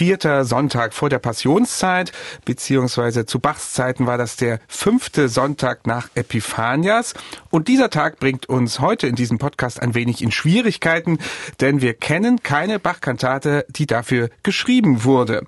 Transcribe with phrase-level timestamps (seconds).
[0.00, 2.12] vierter Sonntag vor der Passionszeit,
[2.46, 7.12] beziehungsweise zu Bachs Zeiten war das der fünfte Sonntag nach Epiphanias.
[7.50, 11.18] Und dieser Tag bringt uns heute in diesem Podcast ein wenig in Schwierigkeiten,
[11.60, 15.42] denn wir kennen keine Bach-Kantate, die dafür geschrieben wurde.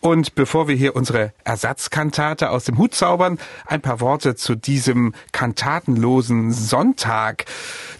[0.00, 5.14] Und bevor wir hier unsere Ersatzkantate aus dem Hut zaubern, ein paar Worte zu diesem
[5.32, 7.46] kantatenlosen Sonntag.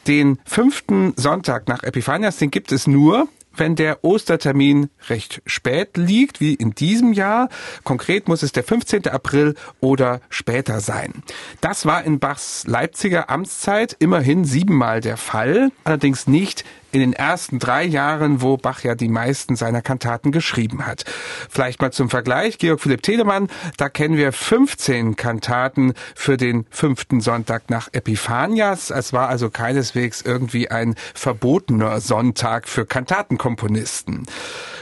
[0.07, 3.27] Den fünften Sonntag nach Epiphanias, den gibt es nur
[3.57, 7.49] wenn der Ostertermin recht spät liegt, wie in diesem Jahr.
[7.83, 9.09] Konkret muss es der 15.
[9.09, 11.23] April oder später sein.
[11.61, 17.59] Das war in Bachs Leipziger Amtszeit immerhin siebenmal der Fall, allerdings nicht in den ersten
[17.59, 21.05] drei Jahren, wo Bach ja die meisten seiner Kantaten geschrieben hat.
[21.51, 27.21] Vielleicht mal zum Vergleich, Georg Philipp Telemann, da kennen wir 15 Kantaten für den fünften
[27.21, 28.91] Sonntag nach Epiphanias.
[28.91, 34.27] Es war also keineswegs irgendwie ein verbotener Sonntag für Kantatenkomponisten.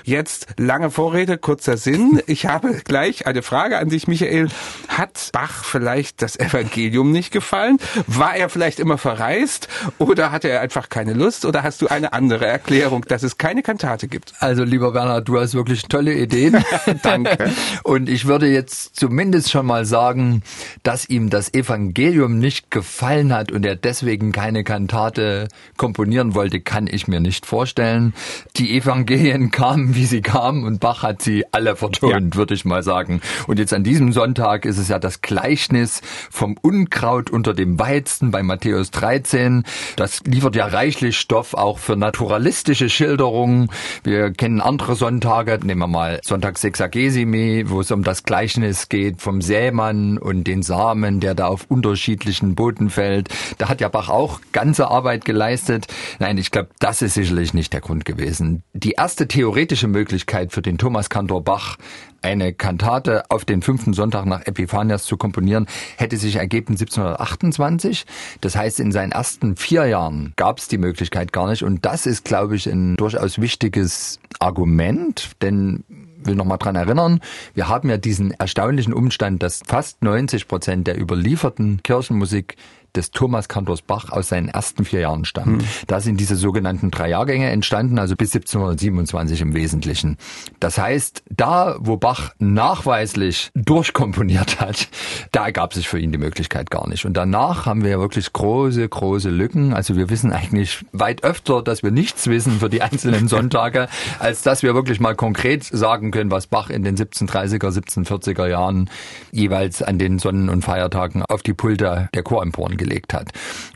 [0.04, 2.20] Jetzt lange Vorrede, kurzer Sinn.
[2.26, 4.48] Ich habe gleich eine Frage an dich, Michael.
[4.88, 7.78] Hat Bach vielleicht das Evangelium nicht gefallen?
[8.08, 9.68] War er vielleicht immer verreist?
[9.98, 11.44] Oder hatte er einfach keine Lust?
[11.44, 14.34] Oder hast du eine andere Erklärung, dass es keine Kantate gibt?
[14.40, 16.64] Also, lieber Bernhard, du hast wirklich tolle Ideen.
[17.02, 17.50] Danke.
[17.84, 20.42] Und ich würde jetzt zumindest schon mal sagen,
[20.82, 26.88] dass ihm das Evangelium nicht gefallen hat und er deswegen keine Kantate komponieren wollte, kann
[26.88, 28.14] ich mir nicht vorstellen.
[28.56, 32.38] Die Evangelien kamen wie sie kamen und Bach hat sie alle vertont, ja.
[32.38, 33.20] würde ich mal sagen.
[33.46, 38.30] Und jetzt an diesem Sonntag ist es ja das Gleichnis vom Unkraut unter dem Weizen
[38.30, 39.64] bei Matthäus 13.
[39.96, 43.68] Das liefert ja reichlich Stoff auch für naturalistische Schilderungen.
[44.04, 49.20] Wir kennen andere Sonntage, nehmen wir mal Sonntag Sexagesime, wo es um das Gleichnis geht
[49.20, 53.28] vom Sämann und den Samen, der da auf unterschiedlichen Boden fällt.
[53.58, 55.86] Da hat ja Bach auch ganze Arbeit geleistet.
[56.18, 58.62] Nein, ich glaube, das ist sicherlich nicht der Grund gewesen.
[58.72, 61.76] Die erste theoretische Möglichkeit für den Thomas Kantor Bach,
[62.22, 68.04] eine Kantate auf den fünften Sonntag nach Epiphanias zu komponieren, hätte sich ergeben 1728.
[68.40, 71.62] Das heißt, in seinen ersten vier Jahren gab es die Möglichkeit gar nicht.
[71.62, 75.84] Und das ist, glaube ich, ein durchaus wichtiges Argument, denn
[76.24, 77.20] will noch mal dran erinnern,
[77.54, 82.56] wir haben ja diesen erstaunlichen Umstand, dass fast 90 Prozent der überlieferten Kirchenmusik
[82.94, 85.62] des Thomas Kantors Bach aus seinen ersten vier Jahren stammt.
[85.62, 85.68] Hm.
[85.86, 90.18] Da sind diese sogenannten drei Jahrgänge entstanden, also bis 1727 im Wesentlichen.
[90.60, 94.88] Das heißt, da, wo Bach nachweislich durchkomponiert hat,
[95.32, 97.04] da ergab sich für ihn die Möglichkeit gar nicht.
[97.04, 99.72] Und danach haben wir ja wirklich große, große Lücken.
[99.72, 103.88] Also wir wissen eigentlich weit öfter, dass wir nichts wissen für die einzelnen Sonntage,
[104.18, 108.90] als dass wir wirklich mal konkret sagen können, was Bach in den 1730er, 1740er Jahren
[109.30, 113.30] jeweils an den Sonnen- und Feiertagen auf die Pulte der Choremporen gelegt hat.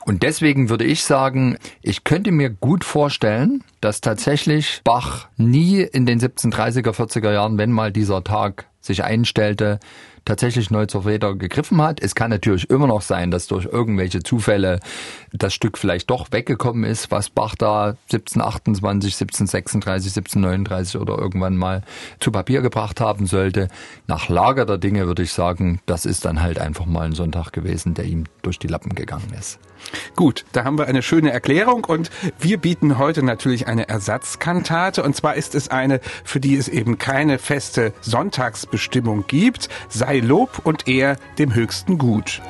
[0.05, 6.07] Und deswegen würde ich sagen, ich könnte mir gut vorstellen, dass tatsächlich Bach nie in
[6.07, 9.79] den 1730er, 40er Jahren, wenn mal dieser Tag sich einstellte,
[10.27, 12.03] tatsächlich neu zur Feder gegriffen hat.
[12.03, 14.81] Es kann natürlich immer noch sein, dass durch irgendwelche Zufälle
[15.33, 21.83] das Stück vielleicht doch weggekommen ist, was Bach da 1728, 1736, 1739 oder irgendwann mal
[22.21, 23.69] zu Papier gebracht haben sollte.
[24.07, 27.53] Nach Lager der Dinge würde ich sagen, das ist dann halt einfach mal ein Sonntag
[27.53, 29.59] gewesen, der ihm durch die Lappen gegangen ist.
[30.17, 35.15] Gut, da haben wir eine schöne Erklärung und wir bieten heute natürlich eine Ersatzkantate und
[35.15, 40.89] zwar ist es eine, für die es eben keine feste Sonntagsbestimmung gibt, sei Lob und
[40.89, 42.41] er dem höchsten Gut.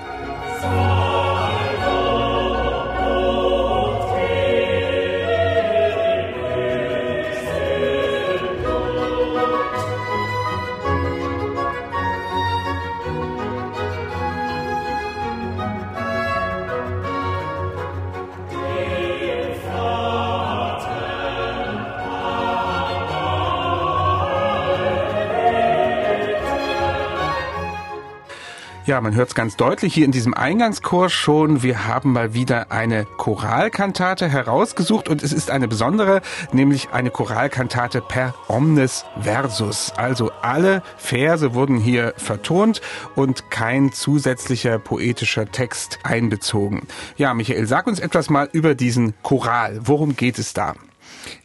[28.86, 31.64] Ja, man hört es ganz deutlich hier in diesem Eingangschor schon.
[31.64, 38.00] Wir haben mal wieder eine Choralkantate herausgesucht und es ist eine besondere, nämlich eine Choralkantate
[38.00, 39.92] per omnes versus.
[39.96, 42.80] Also alle Verse wurden hier vertont
[43.16, 46.86] und kein zusätzlicher poetischer Text einbezogen.
[47.16, 49.80] Ja, Michael, sag uns etwas mal über diesen Choral.
[49.82, 50.76] Worum geht es da?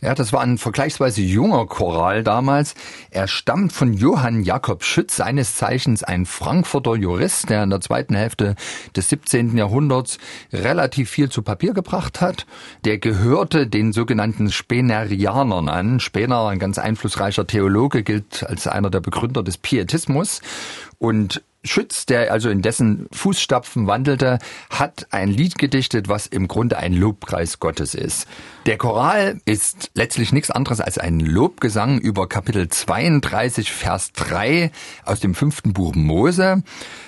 [0.01, 2.75] Ja, das war ein vergleichsweise junger Choral damals.
[3.09, 8.15] Er stammt von Johann Jakob Schütz, seines Zeichens ein Frankfurter Jurist, der in der zweiten
[8.15, 8.55] Hälfte
[8.95, 9.57] des 17.
[9.57, 10.17] Jahrhunderts
[10.51, 12.45] relativ viel zu Papier gebracht hat.
[12.85, 15.99] Der gehörte den sogenannten Spenerianern an.
[15.99, 20.41] Spener, ein ganz einflussreicher Theologe, gilt als einer der Begründer des Pietismus.
[20.97, 24.39] Und Schütz, der also in dessen Fußstapfen wandelte,
[24.71, 28.27] hat ein Lied gedichtet, was im Grunde ein Lobpreis Gottes ist.
[28.65, 34.71] Der Choral ist letztlich nichts anderes als ein Lobgesang über Kapitel 32, Vers 3
[35.05, 36.63] aus dem fünften Buch Mose.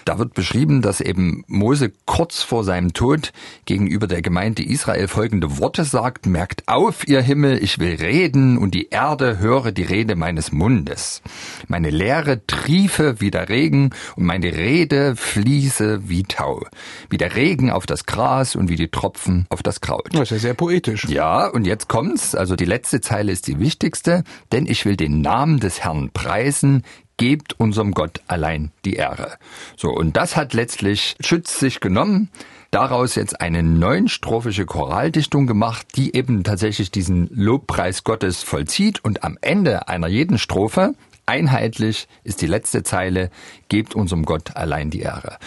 [0.06, 3.34] Da wird beschrieben, dass eben Mose kurz vor seinem Tod
[3.66, 8.76] gegenüber der Gemeinde Israel folgende Worte sagt, merkt auf, ihr Himmel, ich will reden und
[8.76, 11.24] die Erde höre die Rede meines Mundes.
[11.68, 16.66] Meine Lehre triefe wie der Regen und meine Rede fließe wie Tau,
[17.10, 20.10] wie der Regen auf das Gras und wie die Tropfen auf das Kraut.
[20.12, 21.06] Das ist ja sehr poetisch.
[21.06, 25.22] Ja, und jetzt kommt's, also die letzte Zeile ist die wichtigste, denn ich will den
[25.22, 26.84] Namen des Herrn preisen,
[27.18, 29.38] gebt unserem Gott allein die Ehre.
[29.78, 32.30] So, und das hat letztlich Schütz sich genommen,
[32.72, 39.38] daraus jetzt eine neunstrophische Choraldichtung gemacht, die eben tatsächlich diesen Lobpreis Gottes vollzieht und am
[39.42, 43.30] Ende einer jeden Strophe Einheitlich ist die letzte Zeile,
[43.70, 45.38] gebt unserem Gott allein die Ehre.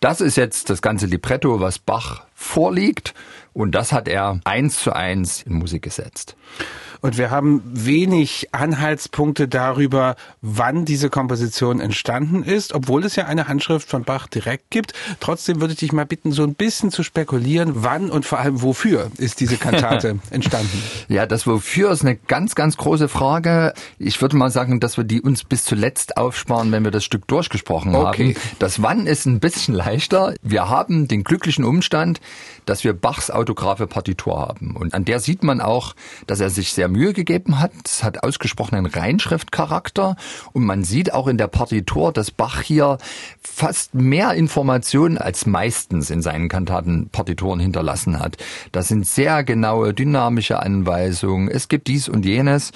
[0.00, 3.14] Das ist jetzt das ganze Libretto, was Bach vorliegt
[3.56, 6.36] und das hat er eins zu eins in Musik gesetzt.
[7.00, 13.48] Und wir haben wenig Anhaltspunkte darüber, wann diese Komposition entstanden ist, obwohl es ja eine
[13.48, 14.92] Handschrift von Bach direkt gibt.
[15.20, 18.62] Trotzdem würde ich dich mal bitten, so ein bisschen zu spekulieren, wann und vor allem
[18.62, 20.82] wofür ist diese Kantate entstanden?
[21.08, 23.72] Ja, das Wofür ist eine ganz, ganz große Frage.
[23.98, 27.28] Ich würde mal sagen, dass wir die uns bis zuletzt aufsparen, wenn wir das Stück
[27.28, 28.34] durchgesprochen okay.
[28.34, 28.56] haben.
[28.58, 30.34] Das Wann ist ein bisschen leichter.
[30.42, 32.20] Wir haben den glücklichen Umstand,
[32.64, 34.74] dass wir Bachs autographe Partitur haben.
[34.74, 35.94] Und an der sieht man auch,
[36.26, 37.70] dass er sich sehr Mühe gegeben hat.
[37.84, 40.16] Es hat ausgesprochenen Reinschriftcharakter.
[40.52, 42.98] Und man sieht auch in der Partitur, dass Bach hier
[43.40, 48.36] fast mehr Informationen als meistens in seinen Kantatenpartituren hinterlassen hat.
[48.72, 51.48] Das sind sehr genaue dynamische Anweisungen.
[51.48, 52.72] Es gibt dies und jenes.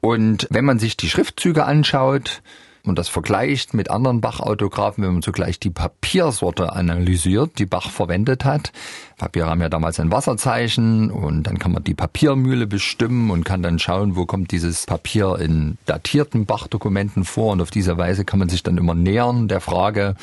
[0.00, 2.42] Und wenn man sich die Schriftzüge anschaut,
[2.84, 8.44] und das vergleicht mit anderen Bach-Autographen, wenn man zugleich die Papiersorte analysiert, die Bach verwendet
[8.44, 8.72] hat.
[9.18, 13.62] Papiere haben ja damals ein Wasserzeichen und dann kann man die Papiermühle bestimmen und kann
[13.62, 18.40] dann schauen, wo kommt dieses Papier in datierten Bach-Dokumenten vor und auf diese Weise kann
[18.40, 20.16] man sich dann immer nähern der Frage,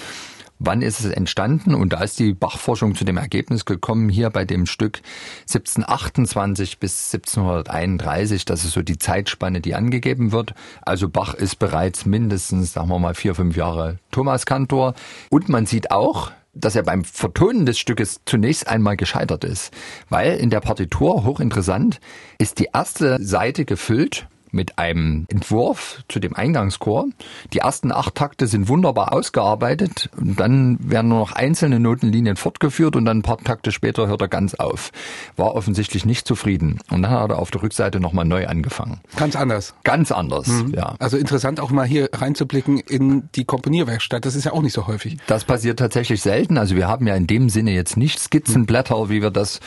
[0.59, 1.73] Wann ist es entstanden?
[1.73, 4.99] Und da ist die Bachforschung zu dem Ergebnis gekommen, hier bei dem Stück
[5.43, 10.53] 1728 bis 1731, das ist so die Zeitspanne, die angegeben wird.
[10.81, 14.95] Also Bach ist bereits mindestens, sagen wir mal, vier, fünf Jahre Thomaskantor.
[15.29, 19.73] Und man sieht auch, dass er beim Vertonen des Stückes zunächst einmal gescheitert ist,
[20.09, 22.01] weil in der Partitur, hochinteressant,
[22.37, 27.07] ist die erste Seite gefüllt mit einem Entwurf zu dem Eingangschor.
[27.53, 32.95] Die ersten acht Takte sind wunderbar ausgearbeitet und dann werden nur noch einzelne Notenlinien fortgeführt
[32.95, 34.91] und dann ein paar Takte später hört er ganz auf.
[35.35, 39.01] War offensichtlich nicht zufrieden und dann hat er auf der Rückseite nochmal neu angefangen.
[39.15, 39.73] Ganz anders.
[39.83, 40.73] Ganz anders, mhm.
[40.75, 40.95] ja.
[40.99, 44.25] Also interessant auch mal hier reinzublicken in die Komponierwerkstatt.
[44.25, 45.17] Das ist ja auch nicht so häufig.
[45.27, 46.57] Das passiert tatsächlich selten.
[46.57, 49.59] Also wir haben ja in dem Sinne jetzt nicht Skizzenblätter, wie wir das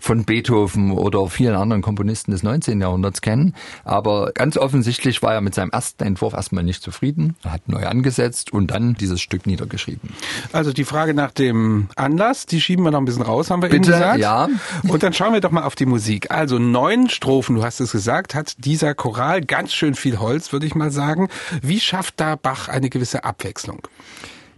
[0.00, 2.80] von Beethoven oder vielen anderen Komponisten des 19.
[2.80, 3.54] Jahrhunderts kennen.
[3.84, 7.86] Aber ganz offensichtlich war er mit seinem ersten Entwurf erstmal nicht zufrieden, er hat neu
[7.86, 10.10] angesetzt und dann dieses Stück niedergeschrieben.
[10.52, 13.68] Also die Frage nach dem Anlass, die schieben wir noch ein bisschen raus, haben wir
[13.68, 14.18] Bitte, eben gesagt.
[14.18, 14.48] ja.
[14.88, 16.30] Und dann schauen wir doch mal auf die Musik.
[16.30, 20.66] Also neun Strophen, du hast es gesagt, hat dieser Choral ganz schön viel Holz, würde
[20.66, 21.28] ich mal sagen.
[21.62, 23.86] Wie schafft da Bach eine gewisse Abwechslung?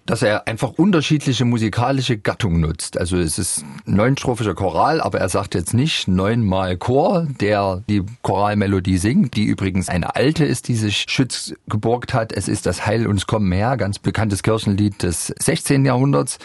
[0.06, 2.98] Dass er einfach unterschiedliche musikalische Gattungen nutzt.
[2.98, 8.98] Also es ist neunstrophischer Choral, aber er sagt jetzt nicht neunmal Chor, der die Choralmelodie
[8.98, 12.32] singt, die übrigens eine alte ist, die sich Schütz geborgt hat.
[12.32, 15.84] Es ist das Heil uns kommen her, ganz bekanntes Kirchenlied des 16.
[15.84, 16.38] Jahrhunderts.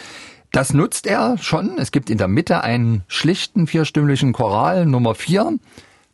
[0.50, 1.78] Das nutzt er schon.
[1.78, 5.58] Es gibt in der Mitte einen schlichten vierstimmlichen Choral Nummer vier.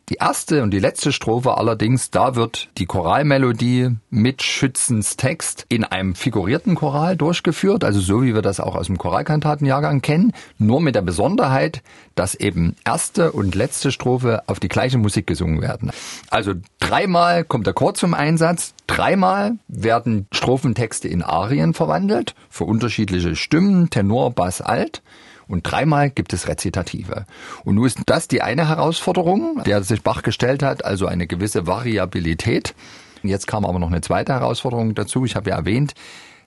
[0.09, 5.83] Die erste und die letzte Strophe allerdings, da wird die Choralmelodie mit Schützens Text in
[5.83, 10.81] einem figurierten Choral durchgeführt, also so wie wir das auch aus dem Choralkantatenjahrgang kennen, nur
[10.81, 11.83] mit der Besonderheit,
[12.15, 15.91] dass eben erste und letzte Strophe auf die gleiche Musik gesungen werden.
[16.31, 23.35] Also dreimal kommt der Chor zum Einsatz, dreimal werden Strophentexte in Arien verwandelt, für unterschiedliche
[23.35, 25.03] Stimmen, Tenor, Bass, Alt.
[25.49, 27.25] Und dreimal gibt es Rezitative.
[27.65, 31.65] Und nun ist das die eine Herausforderung, der sich Bach gestellt hat, also eine gewisse
[31.65, 32.75] Variabilität.
[33.23, 35.25] Jetzt kam aber noch eine zweite Herausforderung dazu.
[35.25, 35.95] Ich habe ja erwähnt,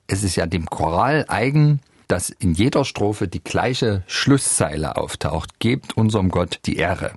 [0.06, 5.59] es ist ja dem Choral eigen, dass in jeder Strophe die gleiche Schlusszeile auftaucht.
[5.59, 7.12] Gebt unserem Gott die Ehre.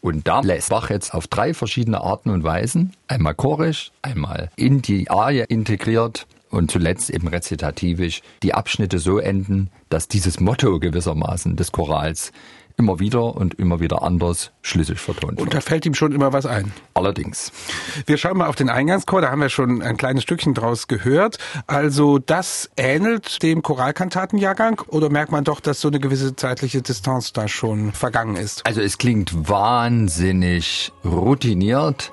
[0.00, 4.82] Und da lässt Bach jetzt auf drei verschiedene Arten und Weisen, einmal chorisch, einmal in
[4.82, 11.56] die Arie integriert, und zuletzt eben rezitativisch die Abschnitte so enden, dass dieses Motto gewissermaßen
[11.56, 12.32] des Chorals
[12.76, 16.44] immer wieder und immer wieder anders schlüssig vertont Und da fällt ihm schon immer was
[16.44, 16.72] ein.
[16.94, 17.52] Allerdings.
[18.06, 21.38] Wir schauen mal auf den Eingangschor, da haben wir schon ein kleines Stückchen draus gehört.
[21.66, 27.32] Also das ähnelt dem Choralkantatenjahrgang oder merkt man doch, dass so eine gewisse zeitliche Distanz
[27.32, 28.66] da schon vergangen ist?
[28.66, 32.10] Also es klingt wahnsinnig routiniert.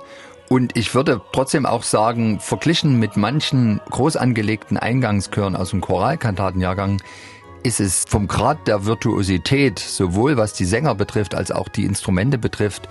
[0.52, 7.02] Und ich würde trotzdem auch sagen, verglichen mit manchen groß angelegten Eingangschören aus dem Choralkantatenjahrgang
[7.64, 12.38] ist es vom Grad der Virtuosität, sowohl was die Sänger betrifft als auch die Instrumente
[12.38, 12.90] betrifft,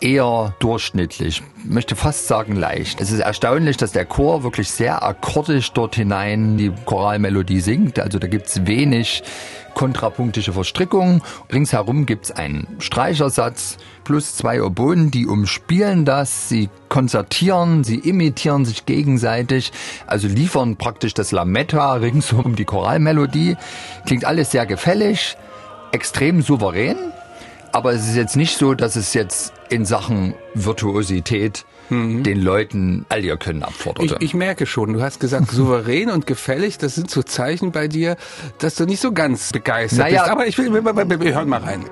[0.00, 1.42] eher durchschnittlich.
[1.64, 3.00] Ich möchte fast sagen leicht.
[3.00, 7.98] Es ist erstaunlich, dass der Chor wirklich sehr akkordisch dort hinein die Choralmelodie singt.
[7.98, 9.22] Also da gibt's wenig
[9.74, 11.22] kontrapunktische Verstrickung.
[11.52, 18.86] Ringsherum gibt's einen Streichersatz plus zwei Oboen, die umspielen das, sie konzertieren, sie imitieren sich
[18.86, 19.70] gegenseitig,
[20.06, 23.56] also liefern praktisch das Lametta ringsum die Choralmelodie.
[24.04, 25.36] Klingt alles sehr gefällig,
[25.92, 26.96] extrem souverän,
[27.78, 32.24] aber es ist jetzt nicht so, dass es jetzt in Sachen Virtuosität mhm.
[32.24, 34.16] den Leuten all ihr Können abforderte.
[34.16, 37.86] Ich, ich merke schon, du hast gesagt souverän und gefällig, das sind so Zeichen bei
[37.86, 38.16] dir,
[38.58, 40.32] dass du nicht so ganz begeistert naja, bist.
[40.32, 41.84] Aber ich will, wir, hören mal rein.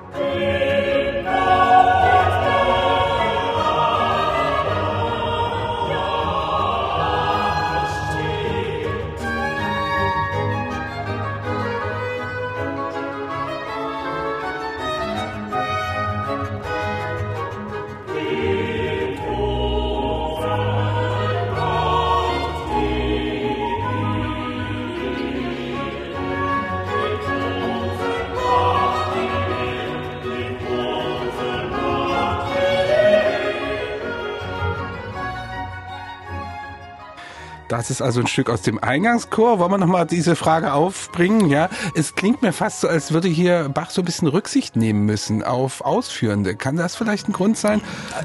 [37.77, 39.59] Das ist also ein Stück aus dem Eingangschor.
[39.59, 41.47] Wollen wir nochmal diese Frage aufbringen?
[41.47, 45.05] Ja, es klingt mir fast so, als würde hier Bach so ein bisschen Rücksicht nehmen
[45.05, 46.55] müssen auf Ausführende.
[46.55, 47.81] Kann das vielleicht ein Grund sein,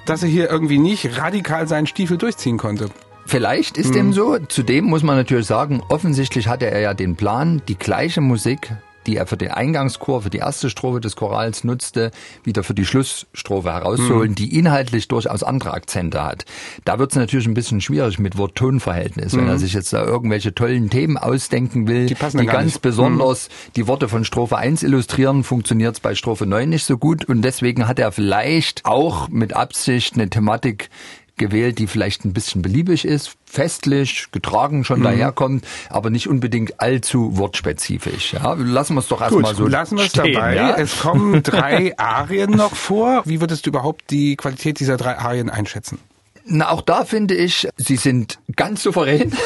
[0.07, 2.89] dass er hier irgendwie nicht radikal seinen Stiefel durchziehen konnte?
[3.27, 3.93] Vielleicht ist hm.
[3.93, 4.39] dem so.
[4.39, 8.73] Zudem muss man natürlich sagen, offensichtlich hatte er ja den Plan, die gleiche Musik
[9.07, 12.11] die er für den Eingangschor, für die erste Strophe des Chorals nutzte,
[12.45, 14.35] wieder für die Schlussstrophe herauszuholen, mhm.
[14.35, 16.45] die inhaltlich durchaus andere Akzente hat.
[16.85, 19.39] Da wird es natürlich ein bisschen schwierig mit Wort-Ton-Verhältnis, mhm.
[19.39, 19.59] wenn er mhm.
[19.59, 22.83] sich jetzt da irgendwelche tollen Themen ausdenken will, die, die ganz nicht.
[22.83, 23.73] besonders mhm.
[23.77, 27.43] die Worte von Strophe 1 illustrieren, funktioniert es bei Strophe 9 nicht so gut und
[27.43, 30.91] deswegen hat er vielleicht auch mit Absicht eine Thematik
[31.37, 35.05] gewählt, die vielleicht ein bisschen beliebig ist, festlich, getragen schon mhm.
[35.05, 38.35] daherkommt, aber nicht unbedingt allzu wortspezifisch.
[38.35, 39.67] Ja, lassen wir es doch erstmal so.
[39.67, 40.55] Lassen wir es dabei.
[40.55, 40.77] Ja?
[40.77, 43.23] Es kommen drei Arien noch vor.
[43.25, 45.99] Wie würdest du überhaupt die Qualität dieser drei Arien einschätzen?
[46.45, 49.33] Na, auch da finde ich, sie sind ganz souverän.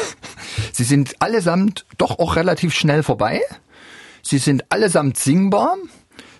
[0.73, 3.41] Sie sind allesamt doch auch relativ schnell vorbei.
[4.21, 5.77] Sie sind allesamt singbar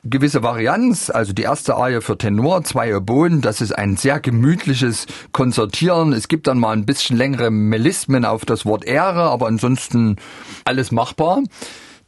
[0.10, 5.06] gewisse Varianz, also die erste Arie für Tenor, zwei Oboen, das ist ein sehr gemütliches
[5.32, 6.14] Konzertieren.
[6.14, 10.18] Es gibt dann mal ein bisschen längere Melismen auf das Wort Ehre, aber ansonsten
[10.66, 11.42] alles machbar.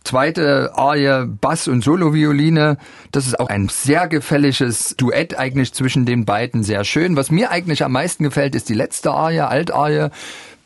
[0.03, 2.77] Zweite Arie Bass und Solovioline,
[3.11, 7.15] das ist auch ein sehr gefälliges Duett eigentlich zwischen den beiden, sehr schön.
[7.15, 10.09] Was mir eigentlich am meisten gefällt, ist die letzte Arie, Altarie,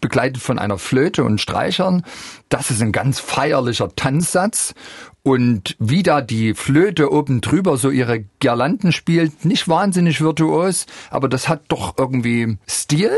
[0.01, 2.03] begleitet von einer Flöte und Streichern.
[2.49, 4.75] Das ist ein ganz feierlicher Tanzsatz
[5.23, 11.29] und wie da die Flöte oben drüber so ihre Girlanden spielt, nicht wahnsinnig virtuos, aber
[11.29, 13.11] das hat doch irgendwie Stil,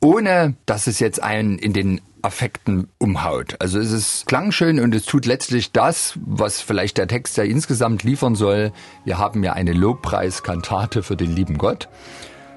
[0.00, 3.56] ohne dass es jetzt einen in den Affekten umhaut.
[3.60, 8.02] Also es ist klangschön und es tut letztlich das, was vielleicht der Text ja insgesamt
[8.02, 8.72] liefern soll.
[9.04, 11.88] Wir haben ja eine Lobpreiskantate für den lieben Gott.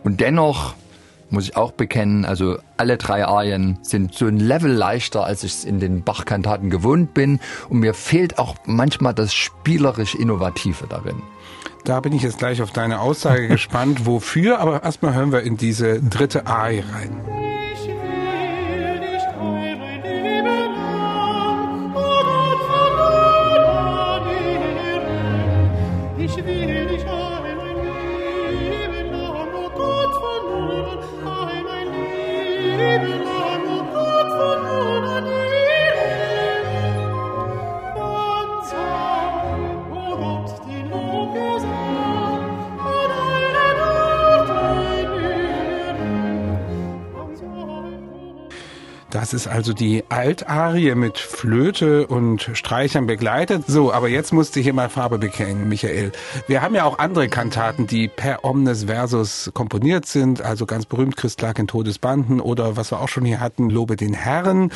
[0.04, 0.74] Und dennoch
[1.30, 2.26] muss ich auch bekennen.
[2.26, 6.70] Also alle drei Arien sind so ein Level leichter, als ich es in den Bach-Kantaten
[6.70, 7.40] gewohnt bin.
[7.70, 11.22] Und mir fehlt auch manchmal das spielerisch Innovative darin.
[11.86, 14.60] Da bin ich jetzt gleich auf deine Aussage gespannt, wofür.
[14.60, 17.29] Aber erstmal hören wir in diese dritte Arie rein.
[49.30, 53.66] Das ist also die Altarie mit Flöte und Streichern begleitet.
[53.68, 56.14] So, aber jetzt musste ich hier mal Farbe bekennen, Michael.
[56.48, 60.42] Wir haben ja auch andere Kantaten, die per Omnes Versus komponiert sind.
[60.42, 63.98] Also ganz berühmt Christ lag in Todesbanden oder was wir auch schon hier hatten, Lobe
[63.98, 64.72] den Herrn.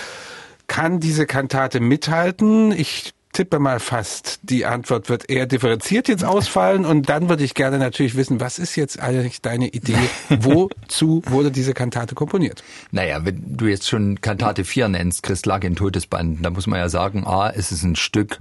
[0.68, 2.74] Kann diese Kantate mithalten?
[2.74, 7.54] Ich tippe mal fast, die Antwort wird eher differenziert jetzt ausfallen und dann würde ich
[7.54, 9.98] gerne natürlich wissen, was ist jetzt eigentlich deine Idee?
[10.30, 12.64] Wozu wurde diese Kantate komponiert?
[12.92, 16.80] Naja, wenn du jetzt schon Kantate 4 nennst, Christ lag in Todesbanden, da muss man
[16.80, 18.40] ja sagen, A, es ist ein Stück,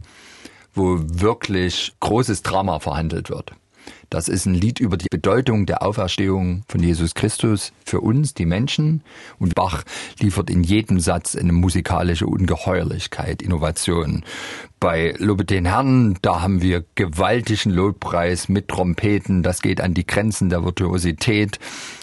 [0.74, 3.52] wo wirklich großes Drama verhandelt wird.
[4.12, 8.44] Das ist ein Lied über die Bedeutung der Auferstehung von Jesus Christus für uns, die
[8.44, 9.02] Menschen.
[9.38, 9.84] Und Bach
[10.20, 14.22] liefert in jedem Satz eine musikalische Ungeheuerlichkeit, Innovation.
[14.80, 19.42] Bei Lobe den Herrn, da haben wir gewaltigen Lobpreis mit Trompeten.
[19.42, 21.58] Das geht an die Grenzen der Virtuosität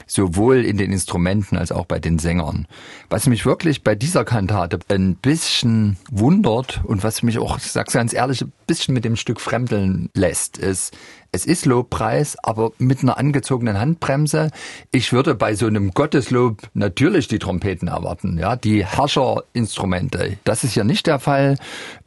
[0.09, 2.67] sowohl in den Instrumenten als auch bei den Sängern.
[3.09, 7.93] Was mich wirklich bei dieser Kantate ein bisschen wundert und was mich auch, ich sag's
[7.93, 10.97] ganz ehrlich, ein bisschen mit dem Stück fremdeln lässt, ist,
[11.31, 14.49] es ist Lobpreis, aber mit einer angezogenen Handbremse.
[14.91, 20.37] Ich würde bei so einem Gotteslob natürlich die Trompeten erwarten, ja, die Herrscherinstrumente.
[20.43, 21.57] Das ist ja nicht der Fall.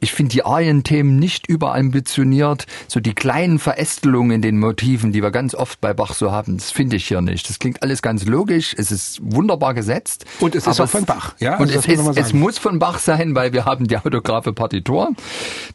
[0.01, 2.65] Ich finde die Arienthemen nicht überambitioniert.
[2.89, 6.57] So die kleinen Verästelungen in den Motiven, die wir ganz oft bei Bach so haben,
[6.57, 7.49] das finde ich hier nicht.
[7.49, 8.75] Das klingt alles ganz logisch.
[8.77, 10.25] Es ist wunderbar gesetzt.
[10.41, 11.57] Und es ist auch von Bach, ja.
[11.57, 15.13] Und also es, ist, es muss von Bach sein, weil wir haben die autographe Partitur.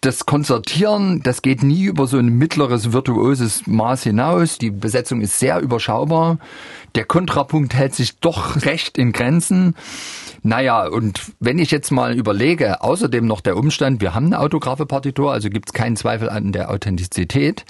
[0.02, 4.58] Das Konzertieren, das geht nie über so ein mittleres virtuoses großes Maß hinaus.
[4.58, 6.38] Die Besetzung ist sehr überschaubar.
[6.94, 9.74] Der Kontrapunkt hält sich doch recht in Grenzen.
[10.42, 14.86] Naja, und wenn ich jetzt mal überlege, außerdem noch der Umstand, wir haben eine autographe
[14.86, 17.64] Partitur, also gibt es keinen Zweifel an der Authentizität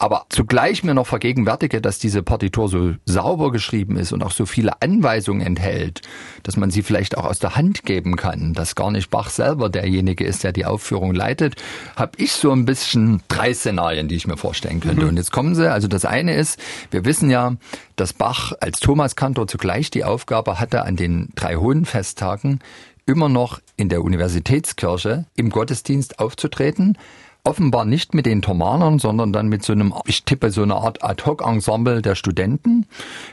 [0.00, 4.46] aber zugleich mir noch vergegenwärtige, dass diese Partitur so sauber geschrieben ist und auch so
[4.46, 6.00] viele Anweisungen enthält,
[6.42, 9.68] dass man sie vielleicht auch aus der Hand geben kann, dass gar nicht Bach selber
[9.68, 11.56] derjenige ist, der die Aufführung leitet,
[11.96, 15.02] habe ich so ein bisschen drei Szenarien, die ich mir vorstellen könnte.
[15.02, 15.10] Mhm.
[15.10, 15.70] Und jetzt kommen sie.
[15.70, 16.58] Also das eine ist,
[16.90, 17.56] wir wissen ja,
[17.96, 22.60] dass Bach als Thomaskantor zugleich die Aufgabe hatte, an den drei hohen Festtagen
[23.04, 26.96] immer noch in der Universitätskirche im Gottesdienst aufzutreten,
[27.44, 31.02] offenbar nicht mit den Thomanern, sondern dann mit so einem, ich tippe so eine Art
[31.02, 32.86] Ad-Hoc-Ensemble der Studenten.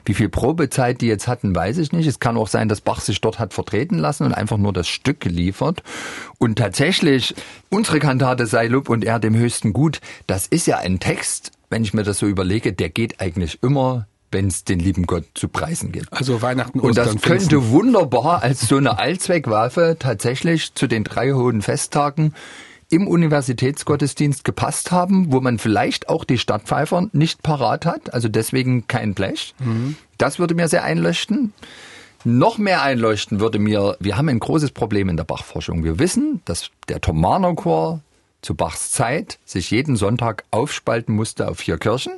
[0.05, 2.07] Wie viel Probezeit die jetzt hatten, weiß ich nicht.
[2.07, 4.87] Es kann auch sein, dass Bach sich dort hat vertreten lassen und einfach nur das
[4.87, 5.83] Stück geliefert.
[6.37, 7.35] Und tatsächlich,
[7.69, 11.83] unsere Kantate sei Lob und er dem höchsten Gut, das ist ja ein Text, wenn
[11.83, 15.47] ich mir das so überlege, der geht eigentlich immer wenn es den lieben Gott zu
[15.47, 16.11] preisen gibt.
[16.11, 17.71] Also Weihnachten, Ostern, Und das könnte Pfingsten.
[17.71, 22.33] wunderbar als so eine Allzweckwaffe tatsächlich zu den drei hohen Festtagen
[22.89, 28.87] im Universitätsgottesdienst gepasst haben, wo man vielleicht auch die Stadtpfeifer nicht parat hat, also deswegen
[28.87, 29.53] kein Blech.
[29.59, 29.95] Mhm.
[30.17, 31.53] Das würde mir sehr einleuchten.
[32.23, 35.83] Noch mehr einleuchten würde mir, wir haben ein großes Problem in der Bachforschung.
[35.83, 38.01] Wir wissen, dass der Thomaner Chor
[38.41, 42.13] zu Bachs Zeit sich jeden Sonntag aufspalten musste auf vier Kirchen.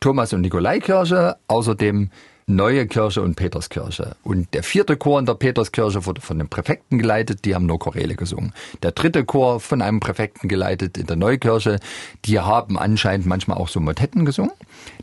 [0.00, 2.10] Thomas- und Nikolaikirche, außerdem
[2.46, 4.16] Neue Kirche und Peterskirche.
[4.24, 7.78] Und der vierte Chor in der Peterskirche wurde von den Präfekten geleitet, die haben nur
[7.78, 8.52] Chorele gesungen.
[8.82, 11.78] Der dritte Chor von einem Präfekten geleitet in der Neukirche,
[12.24, 14.52] die haben anscheinend manchmal auch so Motetten gesungen.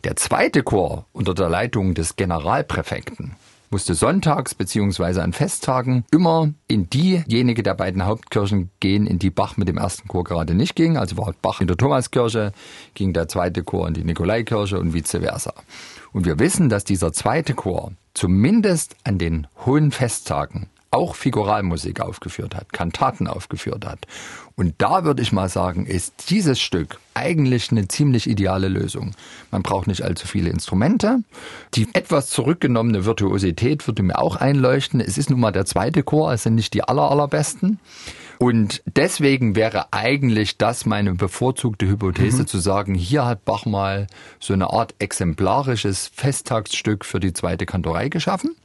[0.03, 3.35] Der zweite Chor unter der Leitung des Generalpräfekten
[3.71, 9.57] musste sonntags beziehungsweise an Festtagen immer in diejenige der beiden Hauptkirchen gehen, in die Bach
[9.57, 10.97] mit dem ersten Chor gerade nicht ging.
[10.97, 12.51] Also war Bach in der Thomaskirche,
[12.95, 15.53] ging der zweite Chor in die Nikolaikirche und vice versa.
[16.11, 22.55] Und wir wissen, dass dieser zweite Chor zumindest an den hohen Festtagen auch Figuralmusik aufgeführt
[22.55, 23.99] hat, Kantaten aufgeführt hat.
[24.59, 29.11] Und da würde ich mal sagen, ist dieses Stück eigentlich eine ziemlich ideale Lösung.
[29.51, 31.19] Man braucht nicht allzu viele Instrumente.
[31.75, 34.99] Die etwas zurückgenommene Virtuosität würde mir auch einleuchten.
[34.99, 37.79] Es ist nun mal der zweite Chor, es sind nicht die aller, allerbesten.
[38.37, 42.47] Und deswegen wäre eigentlich das meine bevorzugte Hypothese mhm.
[42.47, 44.07] zu sagen, hier hat Bach mal
[44.41, 48.57] so eine Art exemplarisches Festtagsstück für die zweite Kantorei geschaffen.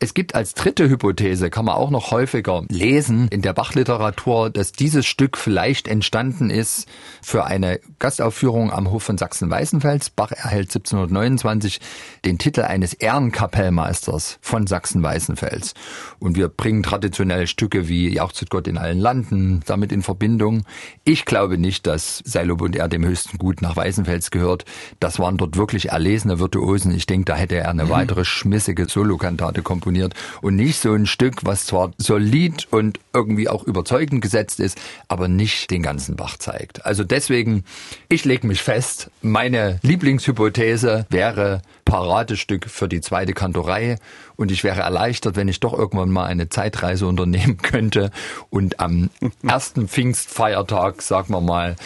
[0.00, 4.70] Es gibt als dritte Hypothese, kann man auch noch häufiger lesen in der Bachliteratur, dass
[4.70, 6.86] dieses Stück vielleicht entstanden ist
[7.20, 10.10] für eine Gastaufführung am Hof von Sachsen-Weißenfels.
[10.10, 11.80] Bach erhält 1729
[12.24, 15.74] den Titel eines Ehrenkapellmeisters von Sachsen-Weißenfels.
[16.20, 20.62] Und wir bringen traditionelle Stücke wie Jauchzet Gott in allen Landen damit in Verbindung.
[21.02, 24.64] Ich glaube nicht, dass Seilob und er dem höchsten Gut nach Weißenfels gehört.
[25.00, 26.94] Das waren dort wirklich erlesene Virtuosen.
[26.94, 27.90] Ich denke, da hätte er eine mhm.
[27.90, 33.48] weitere schmissige Solokantate komponiert komponiert und nicht so ein Stück, was zwar solid und irgendwie
[33.48, 36.84] auch überzeugend gesetzt ist, aber nicht den ganzen Bach zeigt.
[36.84, 37.64] Also deswegen,
[38.08, 43.96] ich lege mich fest, meine Lieblingshypothese wäre Paradestück für die zweite Kantorei
[44.36, 48.10] und ich wäre erleichtert, wenn ich doch irgendwann mal eine Zeitreise unternehmen könnte
[48.50, 49.08] und am
[49.42, 51.76] ersten Pfingstfeiertag, sagen wir mal,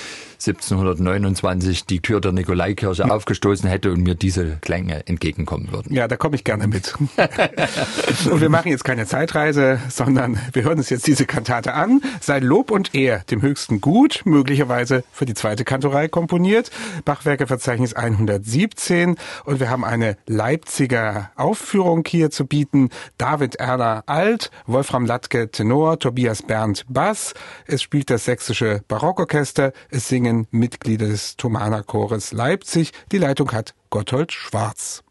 [0.47, 5.95] 1729 die Tür der Nikolaikirche aufgestoßen hätte und mir diese Klänge entgegenkommen würden.
[5.95, 6.95] Ja, da komme ich gerne mit.
[8.31, 12.01] und wir machen jetzt keine Zeitreise, sondern wir hören uns jetzt diese Kantate an.
[12.21, 16.71] Sei Lob und Ehr dem höchsten Gut, möglicherweise für die zweite Kantorei komponiert.
[17.05, 22.91] Bachwerkeverzeichnis 117 und wir haben eine Leipziger Aufführung hier zu bieten.
[23.19, 27.35] David Erler Alt, Wolfram Latke Tenor, Tobias Berndt Bass.
[27.67, 29.73] Es spielt das sächsische Barockorchester.
[29.91, 32.93] Es singen Mitglieder des Thomaner Chores Leipzig.
[33.13, 35.03] Die Leitung hat Gotthold Schwarz.